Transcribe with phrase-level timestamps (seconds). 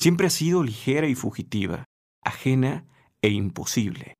[0.00, 1.84] siempre ha sido ligera y fugitiva,
[2.24, 2.86] ajena
[3.20, 4.16] e imposible.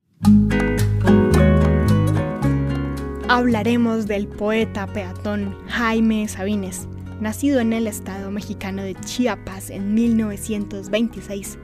[3.28, 6.86] Hablaremos del poeta peatón Jaime Sabines,
[7.20, 11.58] nacido en el estado mexicano de Chiapas en 1926.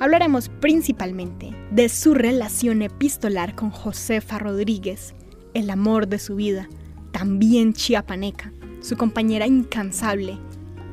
[0.00, 5.14] Hablaremos principalmente de su relación epistolar con Josefa Rodríguez,
[5.54, 6.68] el amor de su vida,
[7.12, 10.38] también chiapaneca, su compañera incansable,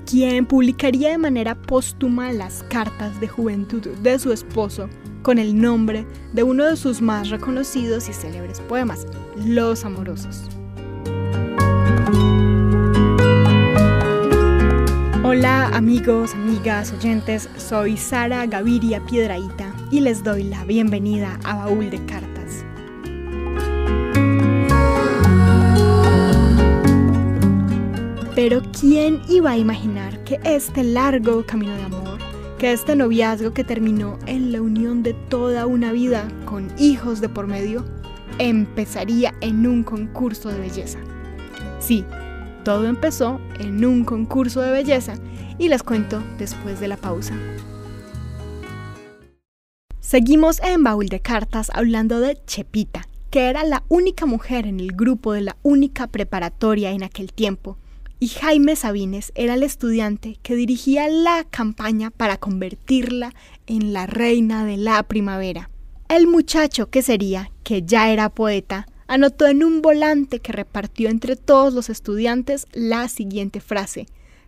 [0.10, 4.90] quien publicaría de manera póstuma las cartas de juventud de su esposo
[5.22, 9.06] con el nombre de uno de sus más reconocidos y célebres poemas,
[9.46, 10.50] Los Amorosos.
[15.24, 21.92] Hola amigos, amigas, oyentes, soy Sara Gaviria Piedraíta y les doy la bienvenida a Baúl
[21.92, 22.29] de Cartas.
[28.42, 32.20] Pero ¿quién iba a imaginar que este largo camino de amor,
[32.58, 37.28] que este noviazgo que terminó en la unión de toda una vida con hijos de
[37.28, 37.84] por medio,
[38.38, 41.00] empezaría en un concurso de belleza?
[41.82, 42.06] Sí,
[42.64, 45.16] todo empezó en un concurso de belleza
[45.58, 47.34] y les cuento después de la pausa.
[50.00, 54.94] Seguimos en Baúl de Cartas hablando de Chepita, que era la única mujer en el
[54.94, 57.76] grupo de la única preparatoria en aquel tiempo,
[58.20, 63.34] y Jaime Sabines era el estudiante que dirigía la campaña para convertirla
[63.66, 65.70] en la reina de la primavera.
[66.10, 71.36] El muchacho que sería, que ya era poeta, anotó en un volante que repartió entre
[71.36, 74.08] todos los estudiantes la siguiente frase,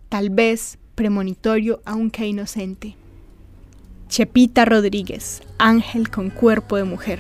[0.10, 2.98] tal vez premonitorio aunque inocente.
[4.10, 7.20] Chepita Rodríguez, ángel con cuerpo de mujer.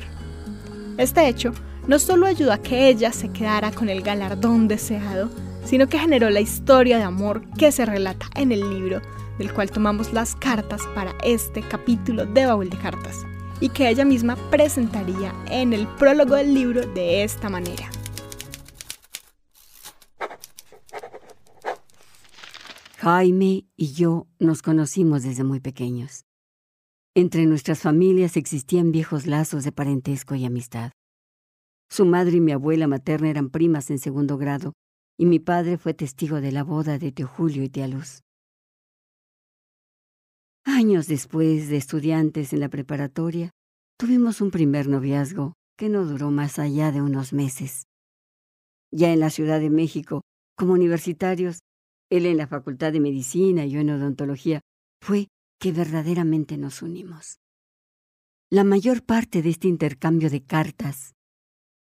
[0.98, 1.54] Este hecho
[1.88, 5.30] no solo ayudó a que ella se quedara con el galardón deseado,
[5.64, 9.02] sino que generó la historia de amor que se relata en el libro,
[9.38, 13.26] del cual tomamos las cartas para este capítulo de Baúl de Cartas
[13.60, 17.90] y que ella misma presentaría en el prólogo del libro de esta manera.
[22.98, 26.26] Jaime y yo nos conocimos desde muy pequeños.
[27.16, 30.92] Entre nuestras familias existían viejos lazos de parentesco y amistad.
[31.90, 34.74] Su madre y mi abuela materna eran primas en segundo grado,
[35.22, 38.24] y mi padre fue testigo de la boda de Teo Julio y Tía Luz.
[40.66, 43.52] Años después de estudiantes en la preparatoria,
[44.00, 47.84] tuvimos un primer noviazgo que no duró más allá de unos meses.
[48.92, 50.24] Ya en la Ciudad de México,
[50.58, 51.60] como universitarios,
[52.10, 54.62] él en la Facultad de Medicina y yo en odontología,
[55.04, 55.28] fue
[55.60, 57.38] que verdaderamente nos unimos.
[58.50, 61.14] La mayor parte de este intercambio de cartas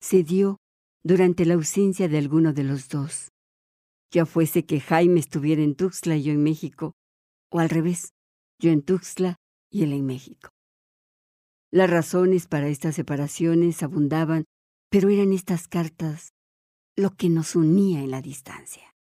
[0.01, 0.57] se dio
[1.03, 3.31] durante la ausencia de alguno de los dos,
[4.12, 6.94] ya fuese que Jaime estuviera en Tuxtla y yo en México,
[7.50, 8.13] o al revés,
[8.59, 9.38] yo en Tuxtla
[9.72, 10.50] y él en México.
[11.72, 14.45] Las razones para estas separaciones abundaban,
[14.90, 16.34] pero eran estas cartas
[16.97, 18.94] lo que nos unía en la distancia.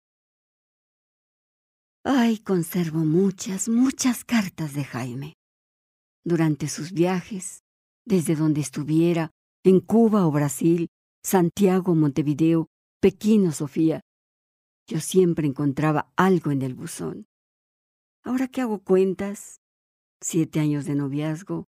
[2.03, 5.33] Ay, conservo muchas, muchas cartas de Jaime.
[6.23, 7.63] Durante sus viajes,
[8.05, 9.31] desde donde estuviera,
[9.63, 10.87] en Cuba o Brasil,
[11.23, 12.67] Santiago, Montevideo,
[12.99, 14.01] Pekín o Sofía,
[14.87, 17.27] yo siempre encontraba algo en el buzón.
[18.23, 19.61] Ahora que hago cuentas,
[20.21, 21.65] siete años de noviazgo,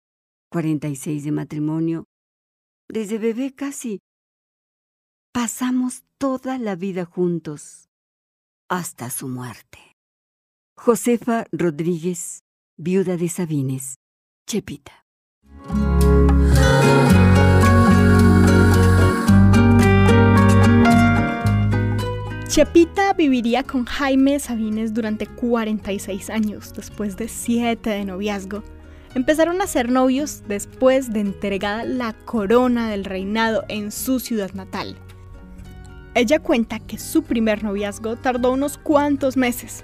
[0.51, 2.05] cuarenta y seis de matrimonio,
[2.89, 4.01] desde bebé casi.
[5.33, 7.89] Pasamos toda la vida juntos,
[8.69, 9.79] hasta su muerte.
[10.77, 12.41] Josefa Rodríguez,
[12.77, 13.97] viuda de Sabines,
[14.47, 15.07] Chepita.
[22.53, 28.63] Chepita viviría con Jaime Sabines durante 46 años, después de 7 de noviazgo.
[29.15, 34.97] Empezaron a ser novios después de entregada la corona del reinado en su ciudad natal.
[36.15, 39.83] Ella cuenta que su primer noviazgo tardó unos cuantos meses.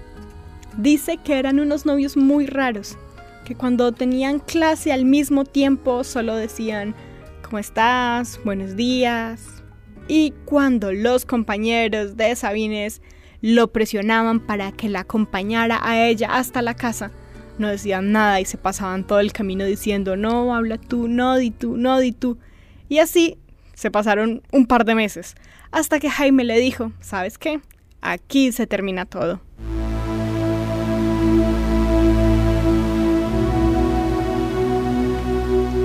[0.76, 2.98] Dice que eran unos novios muy raros,
[3.46, 6.94] que cuando tenían clase al mismo tiempo solo decían,
[7.43, 8.38] ¿cómo estás?
[8.44, 9.57] Buenos días,
[10.08, 13.02] y cuando los compañeros de Sabines
[13.43, 17.12] lo presionaban para que la acompañara a ella hasta la casa,
[17.58, 21.50] no decían nada y se pasaban todo el camino diciendo no, habla tú, no di
[21.50, 22.38] tú, no di tú.
[22.88, 23.37] Y así
[23.75, 25.37] se pasaron un par de meses,
[25.70, 27.60] hasta que Jaime le dijo, ¿sabes qué?
[28.00, 29.40] Aquí se termina todo.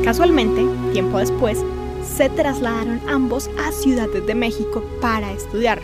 [0.04, 1.64] Casualmente, tiempo después,
[2.16, 5.80] se trasladaron ambos a Ciudad de México para estudiar,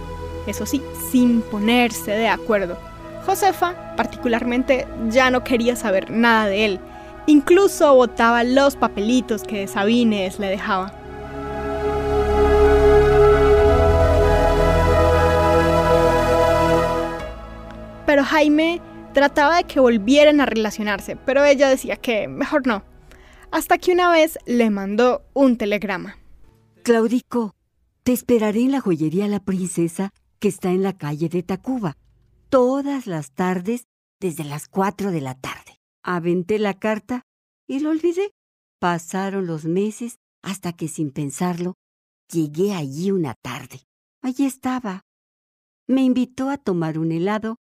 [0.46, 2.78] eso sí, sin ponerse de acuerdo.
[3.26, 6.80] Josefa, particularmente, ya no quería saber nada de él.
[7.26, 10.94] Incluso botaba los papelitos que Sabines le dejaba.
[18.06, 18.82] Pero Jaime
[19.14, 22.89] trataba de que volvieran a relacionarse, pero ella decía que mejor no.
[23.52, 26.18] Hasta que una vez le mandó un telegrama.
[26.84, 27.56] Claudico,
[28.04, 31.98] te esperaré en la joyería La Princesa, que está en la calle de Tacuba,
[32.50, 33.86] todas las tardes
[34.20, 35.80] desde las cuatro de la tarde.
[36.04, 37.24] Aventé la carta
[37.68, 38.32] y lo olvidé.
[38.80, 41.76] Pasaron los meses hasta que sin pensarlo
[42.32, 43.82] llegué allí una tarde.
[44.22, 45.06] Allí estaba.
[45.88, 47.58] Me invitó a tomar un helado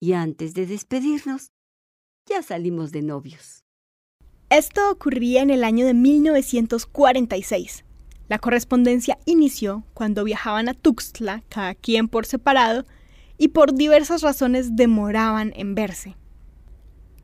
[0.00, 1.52] y antes de despedirnos,
[2.26, 3.64] ya salimos de novios.
[4.52, 7.86] Esto ocurría en el año de 1946.
[8.28, 12.84] La correspondencia inició cuando viajaban a Tuxtla, cada quien por separado,
[13.38, 16.16] y por diversas razones demoraban en verse.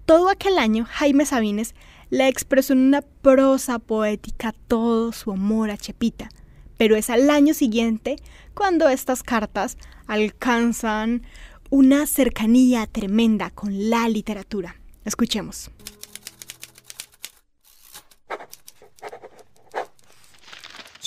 [0.07, 1.75] Todo aquel año, Jaime Sabines
[2.09, 6.31] le expresó en una prosa poética todo su amor a Chepita,
[6.79, 8.17] pero es al año siguiente
[8.55, 9.77] cuando estas cartas
[10.07, 11.25] alcanzan
[11.69, 14.77] una cercanía tremenda con la literatura.
[15.05, 15.71] Escuchemos.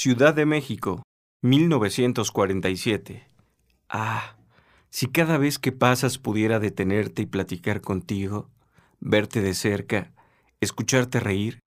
[0.04, 1.04] Ciudad de México,
[1.44, 3.24] 1947.
[3.88, 4.36] Ah,
[4.90, 8.50] si cada vez que pasas pudiera detenerte y platicar contigo,
[9.00, 10.12] verte de cerca,
[10.60, 11.60] escucharte reír,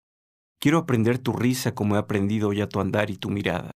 [0.59, 3.71] quiero aprender tu risa como he aprendido ya tu andar y tu mirada.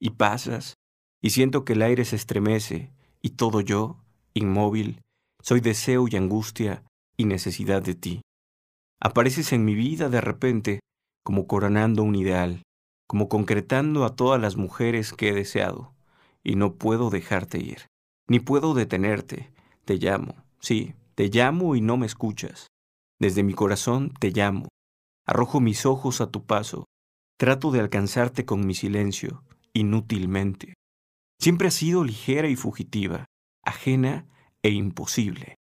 [0.00, 0.72] Y pasas,
[1.20, 2.90] y siento que el aire se estremece,
[3.20, 4.02] y todo yo,
[4.32, 5.02] inmóvil,
[5.42, 6.82] soy deseo y angustia
[7.18, 8.22] y necesidad de ti.
[9.02, 10.80] Apareces en mi vida de repente
[11.22, 12.62] como coronando un ideal,
[13.12, 15.92] como concretando a todas las mujeres que he deseado,
[16.42, 17.88] y no puedo dejarte ir,
[18.26, 19.52] ni puedo detenerte.
[19.84, 22.68] Te llamo, sí, te llamo y no me escuchas.
[23.20, 24.68] Desde mi corazón te llamo,
[25.26, 26.86] arrojo mis ojos a tu paso,
[27.38, 29.44] trato de alcanzarte con mi silencio,
[29.74, 30.72] inútilmente.
[31.38, 33.26] Siempre has sido ligera y fugitiva,
[33.62, 34.26] ajena
[34.62, 35.56] e imposible.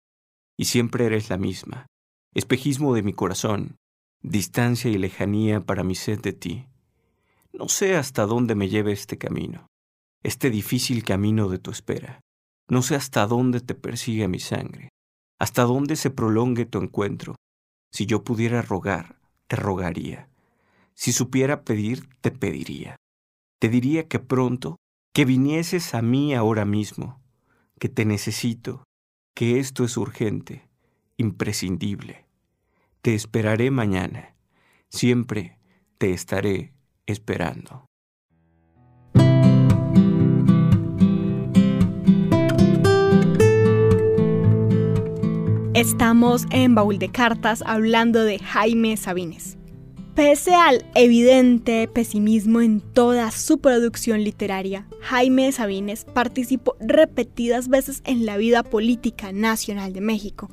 [0.59, 1.85] Y siempre eres la misma,
[2.33, 3.77] espejismo de mi corazón,
[4.21, 6.67] distancia y lejanía para mi sed de ti.
[7.57, 9.65] No sé hasta dónde me lleve este camino,
[10.21, 12.21] este difícil camino de tu espera.
[12.69, 14.89] No sé hasta dónde te persigue mi sangre,
[15.39, 17.35] hasta dónde se prolongue tu encuentro.
[17.91, 20.29] Si yo pudiera rogar, te rogaría.
[20.93, 22.95] Si supiera pedir, te pediría.
[23.59, 24.75] Te diría que pronto,
[25.11, 27.23] que vinieses a mí ahora mismo,
[27.79, 28.83] que te necesito,
[29.33, 30.69] que esto es urgente,
[31.17, 32.27] imprescindible.
[33.01, 34.35] Te esperaré mañana,
[34.89, 35.57] siempre
[35.97, 36.76] te estaré
[37.07, 37.87] esperando.
[45.73, 49.57] Estamos en Baúl de Cartas hablando de Jaime Sabines.
[50.15, 58.25] Pese al evidente pesimismo en toda su producción literaria, Jaime Sabines participó repetidas veces en
[58.25, 60.49] la vida política nacional de México.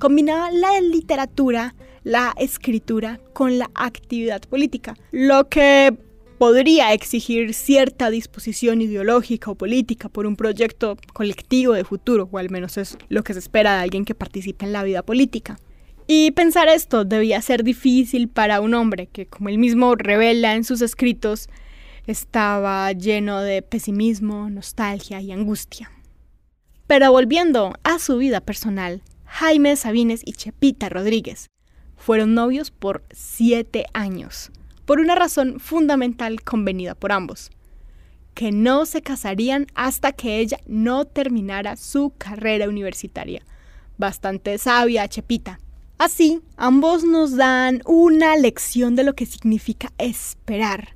[0.00, 5.96] Combinaba la literatura, la escritura con la actividad política, lo que
[6.38, 12.50] podría exigir cierta disposición ideológica o política por un proyecto colectivo de futuro, o al
[12.50, 15.58] menos es lo que se espera de alguien que participe en la vida política.
[16.06, 20.64] Y pensar esto debía ser difícil para un hombre que, como él mismo revela en
[20.64, 21.48] sus escritos,
[22.06, 25.90] estaba lleno de pesimismo, nostalgia y angustia.
[26.86, 31.48] Pero volviendo a su vida personal, Jaime Sabines y Chepita Rodríguez
[32.04, 34.50] fueron novios por siete años,
[34.84, 37.50] por una razón fundamental convenida por ambos,
[38.34, 43.42] que no se casarían hasta que ella no terminara su carrera universitaria.
[43.96, 45.60] Bastante sabia, Chepita,
[45.96, 50.88] Así, ambos nos dan una lección de lo que significa esperar.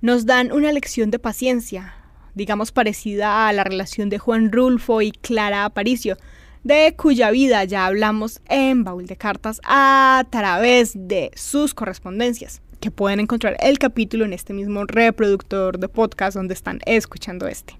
[0.00, 1.94] Nos dan una lección de paciencia,
[2.34, 6.16] digamos parecida a la relación de Juan Rulfo y Clara Aparicio,
[6.64, 12.90] de cuya vida ya hablamos en Baúl de Cartas a través de sus correspondencias, que
[12.90, 17.78] pueden encontrar el capítulo en este mismo reproductor de podcast donde están escuchando este.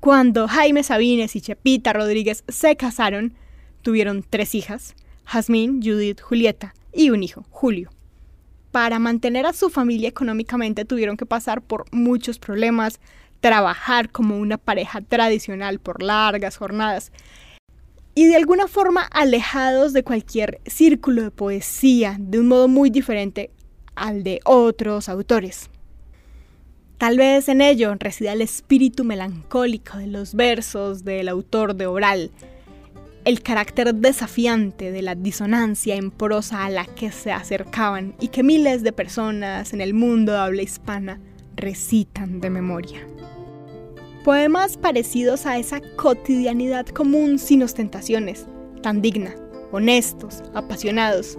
[0.00, 3.34] Cuando Jaime Sabines y Chepita Rodríguez se casaron,
[3.82, 7.90] tuvieron tres hijas, Jazmín, Judith, Julieta y un hijo, Julio.
[8.72, 13.00] Para mantener a su familia económicamente tuvieron que pasar por muchos problemas,
[13.40, 17.12] trabajar como una pareja tradicional por largas jornadas
[18.14, 23.50] y de alguna forma alejados de cualquier círculo de poesía, de un modo muy diferente
[23.94, 25.70] al de otros autores.
[26.98, 32.30] Tal vez en ello resida el espíritu melancólico de los versos del autor de Oral,
[33.24, 38.42] el carácter desafiante de la disonancia en prosa a la que se acercaban y que
[38.42, 41.20] miles de personas en el mundo de habla hispana
[41.56, 43.00] recitan de memoria.
[44.24, 48.46] Poemas parecidos a esa cotidianidad común sin ostentaciones,
[48.80, 49.34] tan digna,
[49.72, 51.36] honestos, apasionados.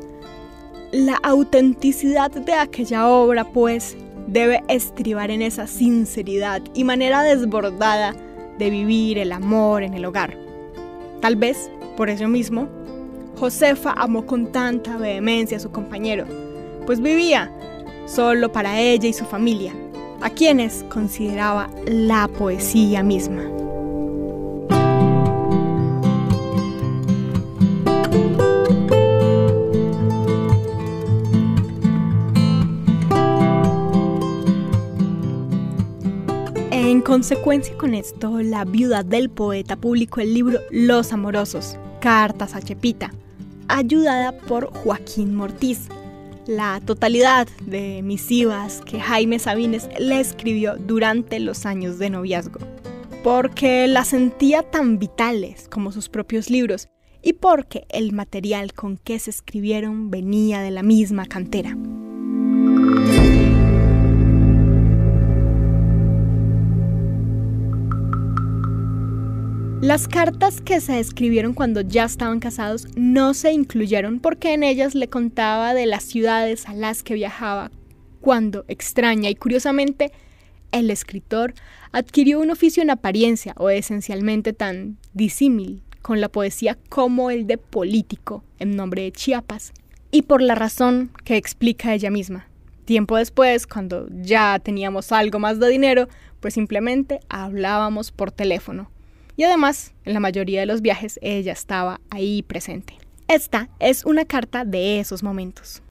[0.92, 3.96] La autenticidad de aquella obra, pues,
[4.28, 8.16] debe estribar en esa sinceridad y manera desbordada
[8.58, 10.38] de vivir el amor en el hogar.
[11.22, 12.68] Tal vez, por eso mismo,
[13.40, 16.26] Josefa amó con tanta vehemencia a su compañero,
[16.86, 17.50] pues vivía
[18.08, 19.74] solo para ella y su familia,
[20.24, 23.44] a quienes consideraba la poesía misma.
[36.72, 42.62] En consecuencia con esto, la viuda del poeta publicó el libro Los Amorosos, Cartas a
[42.62, 43.12] Chepita,
[43.68, 45.90] ayudada por Joaquín Mortiz,
[46.48, 52.60] la totalidad de misivas que Jaime Sabines le escribió durante los años de noviazgo,
[53.24, 56.90] porque las sentía tan vitales como sus propios libros
[57.22, 61.78] y porque el material con que se escribieron venía de la misma cantera.
[69.84, 74.96] Las cartas que se escribieron cuando ya estaban casados no se incluyeron porque en ellas
[74.96, 77.70] le contaba de las ciudades a las que viajaba,
[78.22, 80.14] cuando, extraña y curiosamente,
[80.72, 81.54] el escritor
[81.92, 87.58] adquirió un oficio en apariencia o esencialmente tan disímil con la poesía como el de
[87.58, 89.74] político en nombre de Chiapas,
[90.12, 92.48] y por la razón que explica ella misma.
[92.86, 96.08] Tiempo después, cuando ya teníamos algo más de dinero,
[96.40, 98.93] pues simplemente hablábamos por teléfono
[99.36, 102.98] y además, en la mayoría de los viajes ella estaba ahí presente.
[103.28, 105.82] Esta es una carta de esos momentos.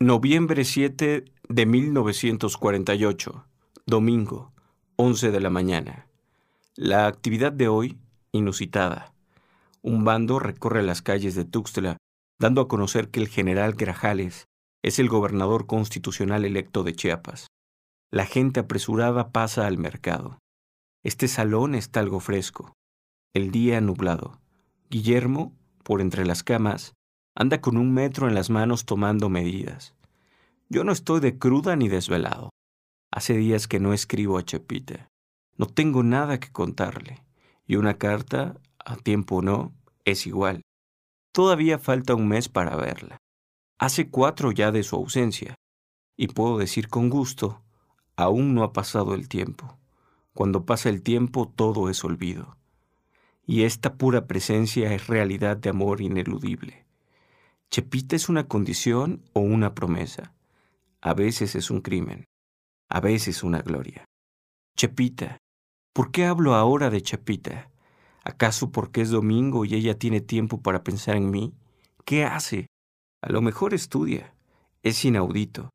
[0.00, 3.44] Noviembre 7 de 1948,
[3.86, 4.52] domingo,
[4.96, 6.06] 11 de la mañana.
[6.74, 7.98] La actividad de hoy,
[8.32, 9.12] inusitada.
[9.82, 11.96] Un bando recorre las calles de Tuxtla,
[12.38, 14.46] dando a conocer que el general Grajales
[14.82, 17.48] es el gobernador constitucional electo de Chiapas.
[18.10, 20.38] La gente apresurada pasa al mercado.
[21.02, 22.72] Este salón está algo fresco.
[23.34, 24.40] El día nublado.
[24.88, 26.94] Guillermo, por entre las camas,
[27.34, 29.94] anda con un metro en las manos tomando medidas.
[30.70, 32.48] Yo no estoy de cruda ni desvelado.
[33.12, 35.08] Hace días que no escribo a Chepita.
[35.58, 37.22] No tengo nada que contarle.
[37.66, 39.74] Y una carta, a tiempo o no,
[40.06, 40.62] es igual.
[41.32, 43.18] Todavía falta un mes para verla.
[43.78, 45.54] Hace cuatro ya de su ausencia.
[46.16, 47.62] Y puedo decir con gusto
[48.18, 49.78] Aún no ha pasado el tiempo.
[50.34, 52.56] Cuando pasa el tiempo todo es olvido.
[53.46, 56.84] Y esta pura presencia es realidad de amor ineludible.
[57.70, 60.34] Chepita es una condición o una promesa.
[61.00, 62.24] A veces es un crimen,
[62.88, 64.04] a veces una gloria.
[64.76, 65.38] Chepita,
[65.92, 67.70] ¿por qué hablo ahora de Chepita?
[68.24, 71.54] ¿Acaso porque es domingo y ella tiene tiempo para pensar en mí?
[72.04, 72.66] ¿Qué hace?
[73.22, 74.34] A lo mejor estudia.
[74.82, 75.70] Es inaudito.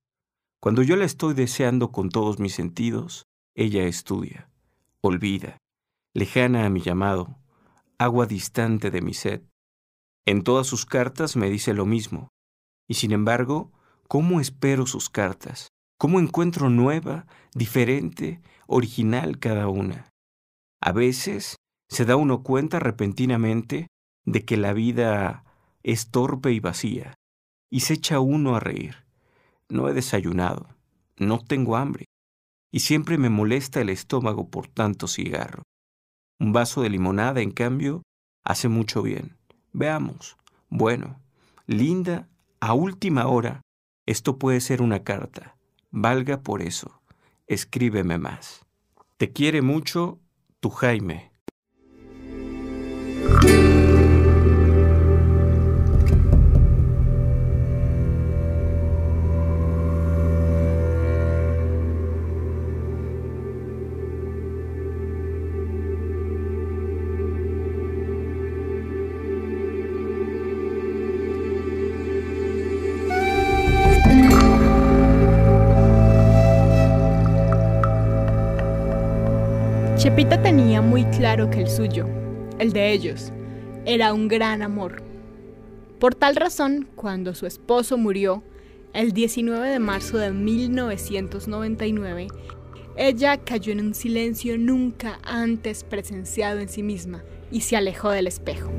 [0.63, 4.50] Cuando yo la estoy deseando con todos mis sentidos, ella estudia,
[5.01, 5.58] olvida,
[6.13, 7.38] lejana a mi llamado,
[7.98, 9.41] agua distante de mi sed.
[10.25, 12.29] En todas sus cartas me dice lo mismo,
[12.88, 13.74] y sin embargo,
[14.08, 15.67] ¿cómo espero sus cartas?
[15.98, 20.13] ¿Cómo encuentro nueva, diferente, original cada una?
[20.79, 21.58] A veces
[21.89, 23.88] se da uno cuenta repentinamente
[24.24, 25.43] de que la vida
[25.84, 27.15] es torpe y vacía,
[27.70, 29.02] y se echa uno a reír.
[29.73, 30.67] No he desayunado,
[31.17, 32.05] no tengo hambre,
[32.71, 35.63] y siempre me molesta el estómago por tanto cigarro.
[36.39, 38.03] Un vaso de limonada, en cambio,
[38.43, 39.35] hace mucho bien.
[39.71, 40.37] Veamos.
[40.69, 41.19] Bueno,
[41.65, 43.63] linda, a última hora,
[44.05, 45.57] esto puede ser una carta.
[45.89, 47.01] Valga por eso.
[47.47, 48.67] Escríbeme más.
[49.17, 50.19] Te quiere mucho
[50.59, 51.31] tu Jaime.
[81.23, 82.05] Claro que el suyo,
[82.59, 83.31] el de ellos,
[83.85, 85.01] era un gran amor.
[85.97, 88.43] Por tal razón, cuando su esposo murió,
[88.91, 92.27] el 19 de marzo de 1999,
[92.97, 98.27] ella cayó en un silencio nunca antes presenciado en sí misma y se alejó del
[98.27, 98.69] espejo.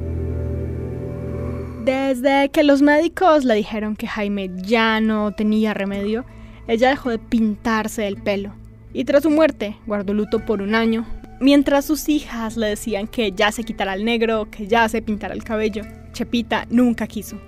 [1.83, 6.27] Desde que los médicos le dijeron que Jaime ya no tenía remedio,
[6.69, 8.53] ella dejó de pintarse el pelo
[8.93, 11.07] y tras su muerte guardó luto por un año,
[11.41, 15.35] mientras sus hijas le decían que ya se quitara el negro, que ya se pintara
[15.35, 15.85] el cabello.
[16.13, 17.41] Chepita nunca quiso.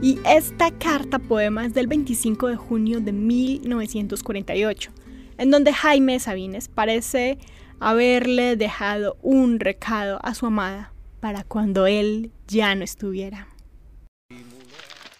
[0.00, 4.92] Y esta carta poema es del 25 de junio de 1948
[5.38, 7.38] en donde Jaime Sabines parece
[7.80, 13.48] haberle dejado un recado a su amada para cuando él ya no estuviera.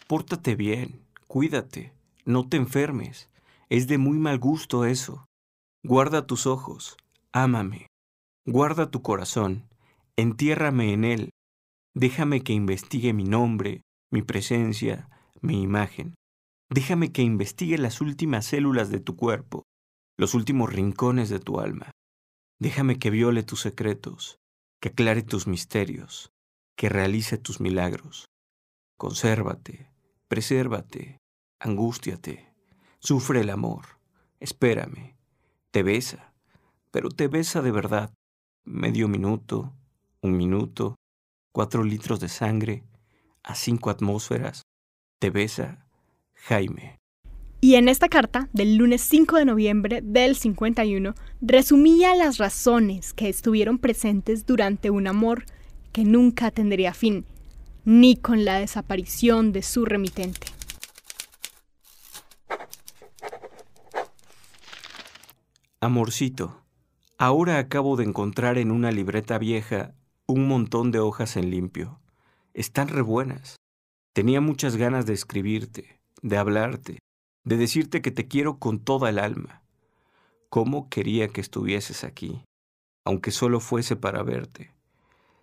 [0.09, 1.93] Pórtate bien, cuídate,
[2.25, 3.29] no te enfermes.
[3.69, 5.27] Es de muy mal gusto eso.
[5.85, 6.97] Guarda tus ojos,
[7.31, 7.89] ámame.
[8.47, 9.69] Guarda tu corazón,
[10.17, 11.31] entiérrame en él.
[11.95, 15.11] Déjame que investigue mi nombre, mi presencia,
[15.43, 16.15] mi imagen.
[16.71, 19.65] Déjame que investigue las últimas células de tu cuerpo,
[20.17, 21.91] los últimos rincones de tu alma.
[22.59, 24.39] Déjame que viole tus secretos,
[24.81, 26.31] que aclare tus misterios,
[26.79, 28.25] que realice tus milagros.
[28.97, 29.91] Consérvate,
[30.29, 31.19] presérvate,
[31.59, 32.53] angústiate,
[32.99, 33.85] sufre el amor,
[34.41, 35.17] espérame,
[35.71, 36.33] te besa,
[36.91, 38.13] pero te besa de verdad,
[38.65, 39.75] medio minuto,
[40.21, 40.97] un minuto,
[41.53, 42.85] cuatro litros de sangre,
[43.43, 44.63] a cinco atmósferas,
[45.19, 45.87] te besa
[46.35, 46.99] Jaime.
[47.61, 53.29] Y en esta carta, del lunes 5 de noviembre del 51, resumía las razones que
[53.29, 55.45] estuvieron presentes durante un amor
[55.91, 57.27] que nunca tendría fin,
[57.91, 60.49] ni con la desaparición de su remitente.
[65.81, 66.61] Amorcito,
[67.17, 69.95] ahora acabo de encontrar en una libreta vieja
[70.27, 71.99] un montón de hojas en limpio.
[72.53, 73.57] Están rebuenas.
[74.13, 76.99] Tenía muchas ganas de escribirte, de hablarte,
[77.45, 79.63] de decirte que te quiero con toda el alma.
[80.51, 82.45] ¿Cómo quería que estuvieses aquí,
[83.07, 84.78] aunque solo fuese para verte?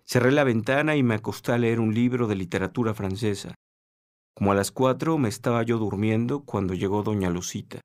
[0.08, 3.56] Cerré la ventana y me acosté a leer un libro de literatura francesa.
[4.34, 7.80] Como a las cuatro me estaba yo durmiendo cuando llegó doña Lucita,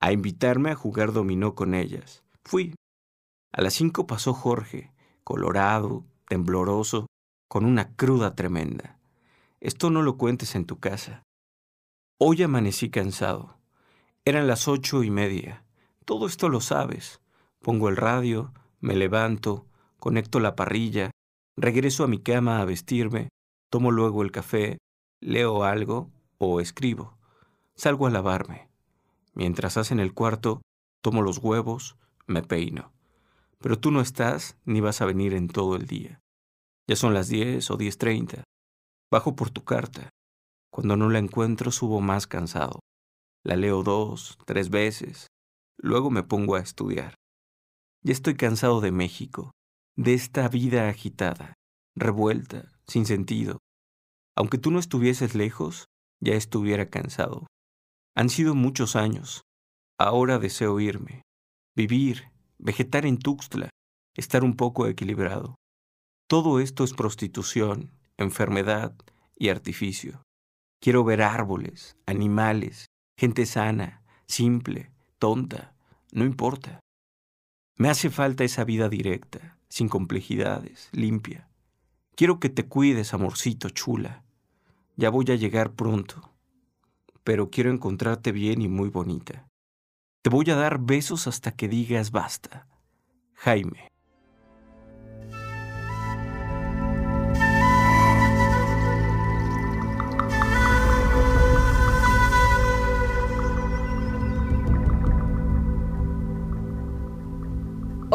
[0.00, 2.22] a invitarme a jugar dominó con ellas.
[2.44, 2.74] Fui.
[3.52, 4.92] A las cinco pasó Jorge,
[5.24, 7.06] colorado, tembloroso,
[7.48, 8.98] con una cruda tremenda.
[9.60, 11.24] Esto no lo cuentes en tu casa.
[12.18, 13.58] Hoy amanecí cansado.
[14.24, 15.64] Eran las ocho y media.
[16.04, 17.20] Todo esto lo sabes.
[17.60, 19.66] Pongo el radio, me levanto,
[19.98, 21.10] conecto la parrilla,
[21.62, 23.28] regreso a mi cama a vestirme,
[23.70, 24.78] tomo luego el café,
[25.20, 27.16] leo algo o escribo.
[27.74, 28.68] Salgo a lavarme.
[29.34, 30.62] Mientras hacen el cuarto,
[31.02, 32.92] tomo los huevos, me peino.
[33.58, 36.20] Pero tú no estás ni vas a venir en todo el día.
[36.86, 38.44] Ya son las diez o diez treinta.
[39.10, 40.10] Bajo por tu carta.
[40.70, 42.80] Cuando no la encuentro subo más cansado.
[43.44, 45.28] La leo dos, tres veces.
[45.76, 47.14] Luego me pongo a estudiar.
[48.02, 49.50] Ya estoy cansado de México,
[49.98, 51.54] de esta vida agitada,
[51.96, 53.58] revuelta, sin sentido.
[54.36, 55.86] Aunque tú no estuvieses lejos,
[56.20, 57.48] ya estuviera cansado.
[58.14, 59.42] Han sido muchos años.
[59.98, 61.22] Ahora deseo irme,
[61.74, 63.70] vivir, vegetar en Tuxtla,
[64.14, 65.56] estar un poco equilibrado.
[66.28, 68.94] Todo esto es prostitución, enfermedad
[69.36, 70.22] y artificio.
[70.80, 72.86] Quiero ver árboles, animales,
[73.18, 75.74] gente sana, simple, tonta,
[76.12, 76.78] no importa.
[77.76, 81.48] Me hace falta esa vida directa, sin complejidades, limpia.
[82.14, 84.24] Quiero que te cuides, amorcito chula.
[84.96, 86.32] Ya voy a llegar pronto,
[87.22, 89.46] pero quiero encontrarte bien y muy bonita.
[90.22, 92.66] Te voy a dar besos hasta que digas basta.
[93.34, 93.88] Jaime.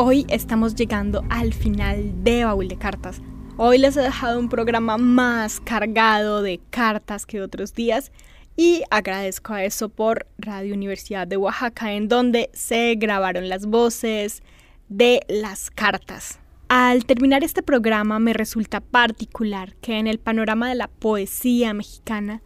[0.05, 3.21] Hoy estamos llegando al final de Baúl de Cartas.
[3.55, 8.11] Hoy les he dejado un programa más cargado de cartas que otros días
[8.57, 14.43] y agradezco a eso por Radio Universidad de Oaxaca en donde se grabaron las voces
[14.89, 16.37] de las cartas.
[16.67, 22.41] Al terminar este programa me resulta particular que en el panorama de la poesía mexicana,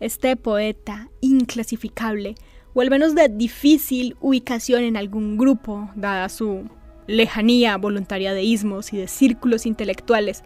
[0.00, 2.34] este poeta inclasificable
[2.74, 6.68] o al menos de difícil ubicación en algún grupo, dada su
[7.06, 10.42] lejanía voluntaria de ismos y de círculos intelectuales,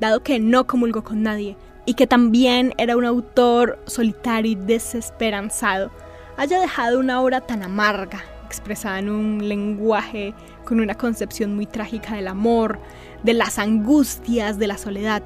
[0.00, 5.90] dado que no comulgó con nadie y que también era un autor solitario y desesperanzado,
[6.36, 12.14] haya dejado una obra tan amarga, expresada en un lenguaje con una concepción muy trágica
[12.16, 12.78] del amor,
[13.22, 15.22] de las angustias de la soledad.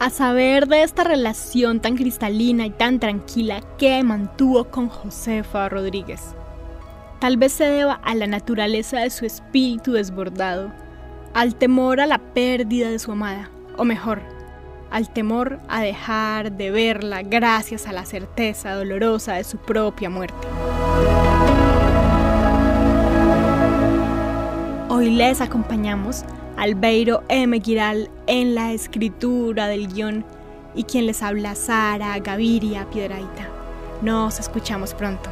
[0.00, 6.34] A saber de esta relación tan cristalina y tan tranquila que mantuvo con Josefa Rodríguez.
[7.24, 10.70] Tal vez se deba a la naturaleza de su espíritu desbordado,
[11.32, 14.20] al temor a la pérdida de su amada, o mejor,
[14.90, 20.46] al temor a dejar de verla gracias a la certeza dolorosa de su propia muerte.
[24.90, 26.26] Hoy les acompañamos
[26.58, 27.58] Albeiro M.
[27.58, 30.26] Giral en la escritura del guion
[30.74, 33.48] y quien les habla Sara Gaviria Piedraita.
[34.02, 35.30] Nos escuchamos pronto.